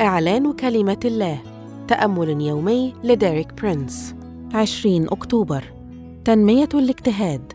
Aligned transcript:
إعلان 0.00 0.52
كلمة 0.52 1.00
الله. 1.04 1.38
تأمل 1.88 2.40
يومي 2.40 2.94
لديريك 3.04 3.54
برينس. 3.54 4.14
20 4.54 5.08
أكتوبر. 5.08 5.64
تنمية 6.24 6.68
الاجتهاد. 6.74 7.52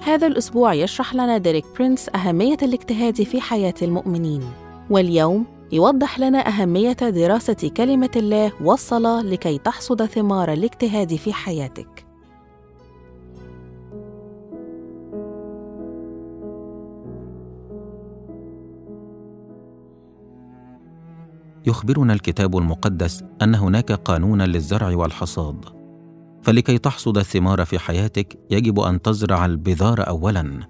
هذا 0.00 0.26
الأسبوع 0.26 0.74
يشرح 0.74 1.14
لنا 1.14 1.38
ديريك 1.38 1.64
برينس 1.78 2.08
أهمية 2.14 2.56
الاجتهاد 2.62 3.22
في 3.22 3.40
حياة 3.40 3.74
المؤمنين. 3.82 4.42
واليوم 4.90 5.44
يوضح 5.72 6.20
لنا 6.20 6.48
أهمية 6.48 6.92
دراسة 6.92 7.70
كلمة 7.76 8.10
الله 8.16 8.52
والصلاة 8.60 9.22
لكي 9.22 9.58
تحصد 9.58 10.04
ثمار 10.04 10.52
الاجتهاد 10.52 11.14
في 11.14 11.32
حياتك. 11.32 12.07
يخبرنا 21.68 22.12
الكتاب 22.12 22.56
المقدس 22.56 23.24
أن 23.42 23.54
هناك 23.54 23.92
قانونا 23.92 24.44
للزرع 24.46 24.96
والحصاد. 24.96 25.64
فلكي 26.42 26.78
تحصد 26.78 27.18
الثمار 27.18 27.64
في 27.64 27.78
حياتك 27.78 28.38
يجب 28.50 28.80
أن 28.80 29.02
تزرع 29.02 29.46
البذار 29.46 30.08
اولا. 30.08 30.68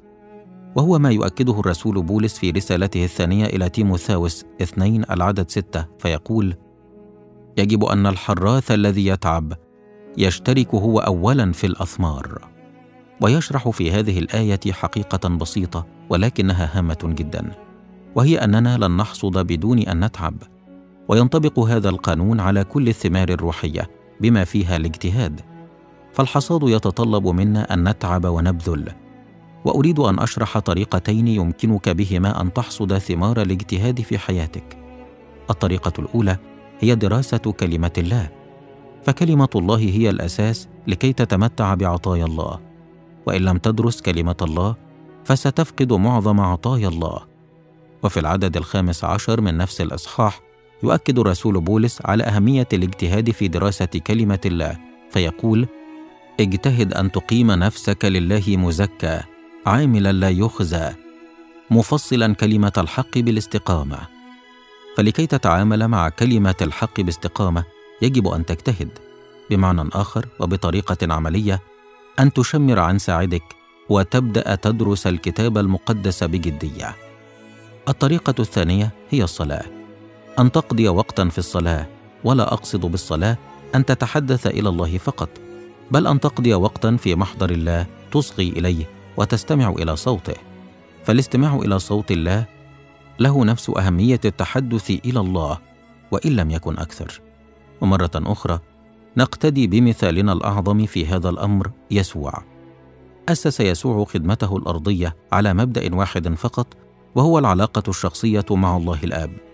وهو 0.76 0.98
ما 0.98 1.10
يؤكده 1.10 1.60
الرسول 1.60 2.02
بولس 2.02 2.38
في 2.38 2.50
رسالته 2.50 3.04
الثانية 3.04 3.46
إلى 3.46 3.68
تيموثاوس 3.68 4.44
اثنين 4.62 5.04
العدد 5.10 5.50
ستة 5.50 5.86
فيقول 5.98 6.54
يجب 7.58 7.84
أن 7.84 8.06
الحراث 8.06 8.70
الذي 8.70 9.06
يتعب 9.06 9.52
يشترك 10.16 10.74
هو 10.74 10.98
اولا 10.98 11.52
في 11.52 11.66
الأثمار. 11.66 12.48
ويشرح 13.20 13.68
في 13.68 13.92
هذه 13.92 14.18
الآية 14.18 14.72
حقيقة 14.72 15.28
بسيطة 15.28 15.86
ولكنها 16.10 16.78
هامة 16.78 16.98
جدا. 17.04 17.50
وهي 18.14 18.38
أننا 18.38 18.78
لن 18.78 18.96
نحصد 18.96 19.38
بدون 19.38 19.78
أن 19.78 20.04
نتعب. 20.04 20.57
وينطبق 21.08 21.58
هذا 21.58 21.88
القانون 21.88 22.40
على 22.40 22.64
كل 22.64 22.88
الثمار 22.88 23.28
الروحية 23.28 23.90
بما 24.20 24.44
فيها 24.44 24.76
الاجتهاد. 24.76 25.40
فالحصاد 26.12 26.62
يتطلب 26.62 27.26
منا 27.26 27.74
أن 27.74 27.88
نتعب 27.88 28.24
ونبذل. 28.24 28.92
وأريد 29.64 29.98
أن 29.98 30.18
أشرح 30.18 30.58
طريقتين 30.58 31.28
يمكنك 31.28 31.88
بهما 31.88 32.40
أن 32.40 32.52
تحصد 32.52 32.98
ثمار 32.98 33.42
الاجتهاد 33.42 34.00
في 34.00 34.18
حياتك. 34.18 34.78
الطريقة 35.50 35.92
الأولى 35.98 36.36
هي 36.80 36.94
دراسة 36.94 37.38
كلمة 37.38 37.92
الله. 37.98 38.30
فكلمة 39.02 39.48
الله 39.56 39.78
هي 39.78 40.10
الأساس 40.10 40.68
لكي 40.86 41.12
تتمتع 41.12 41.74
بعطايا 41.74 42.24
الله. 42.24 42.58
وإن 43.26 43.42
لم 43.42 43.58
تدرس 43.58 44.00
كلمة 44.00 44.36
الله 44.42 44.76
فستفقد 45.24 45.92
معظم 45.92 46.40
عطايا 46.40 46.88
الله. 46.88 47.20
وفي 48.02 48.20
العدد 48.20 48.56
الخامس 48.56 49.04
عشر 49.04 49.40
من 49.40 49.56
نفس 49.56 49.80
الإصحاح 49.80 50.47
يؤكد 50.82 51.18
الرسول 51.18 51.60
بولس 51.60 51.98
على 52.04 52.24
أهمية 52.24 52.68
الاجتهاد 52.72 53.30
في 53.30 53.48
دراسة 53.48 53.84
كلمة 54.06 54.40
الله 54.44 54.78
فيقول 55.10 55.66
اجتهد 56.40 56.94
أن 56.94 57.12
تقيم 57.12 57.50
نفسك 57.50 58.04
لله 58.04 58.56
مزكى 58.56 59.20
عاملا 59.66 60.12
لا 60.12 60.30
يخزى 60.30 60.90
مفصلا 61.70 62.34
كلمة 62.34 62.72
الحق 62.78 63.18
بالاستقامة. 63.18 63.98
فلكي 64.96 65.26
تتعامل 65.26 65.88
مع 65.88 66.08
كلمة 66.08 66.54
الحق 66.62 67.00
باستقامة 67.00 67.64
يجب 68.02 68.28
أن 68.28 68.46
تجتهد 68.46 68.88
بمعنى 69.50 69.88
آخر 69.92 70.26
وبطريقة 70.40 71.14
عملية 71.14 71.60
أن 72.20 72.32
تشمر 72.32 72.78
عن 72.78 72.98
ساعدك 72.98 73.42
وتبدأ 73.88 74.54
تدرس 74.54 75.06
الكتاب 75.06 75.58
المقدس 75.58 76.24
بجدية. 76.24 76.96
الطريقة 77.88 78.34
الثانية 78.38 78.90
هي 79.10 79.24
الصلاة. 79.24 79.77
أن 80.38 80.52
تقضي 80.52 80.88
وقتا 80.88 81.28
في 81.28 81.38
الصلاة 81.38 81.86
ولا 82.24 82.52
أقصد 82.52 82.80
بالصلاة 82.80 83.38
أن 83.74 83.84
تتحدث 83.84 84.46
إلى 84.46 84.68
الله 84.68 84.98
فقط 84.98 85.28
بل 85.90 86.06
أن 86.06 86.20
تقضي 86.20 86.54
وقتا 86.54 86.96
في 86.96 87.14
محضر 87.14 87.50
الله 87.50 87.86
تصغي 88.10 88.48
إليه 88.48 88.84
وتستمع 89.16 89.68
إلى 89.68 89.96
صوته. 89.96 90.34
فالاستماع 91.04 91.56
إلى 91.56 91.78
صوت 91.78 92.10
الله 92.10 92.46
له 93.18 93.44
نفس 93.44 93.70
أهمية 93.70 94.20
التحدث 94.24 94.90
إلى 94.90 95.20
الله 95.20 95.58
وإن 96.10 96.36
لم 96.36 96.50
يكن 96.50 96.78
أكثر. 96.78 97.20
ومرة 97.80 98.10
أخرى 98.16 98.60
نقتدي 99.16 99.66
بمثالنا 99.66 100.32
الأعظم 100.32 100.86
في 100.86 101.06
هذا 101.06 101.28
الأمر 101.28 101.70
يسوع. 101.90 102.42
أسس 103.28 103.60
يسوع 103.60 104.04
خدمته 104.04 104.56
الأرضية 104.56 105.16
على 105.32 105.54
مبدأ 105.54 105.94
واحد 105.94 106.34
فقط 106.34 106.66
وهو 107.14 107.38
العلاقة 107.38 107.82
الشخصية 107.88 108.46
مع 108.50 108.76
الله 108.76 108.98
الآب. 109.04 109.47